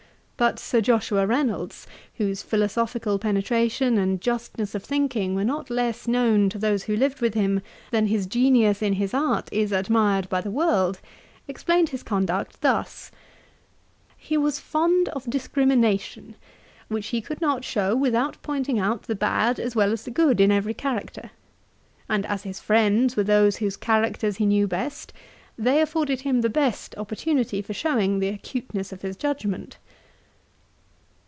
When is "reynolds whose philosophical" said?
1.27-3.19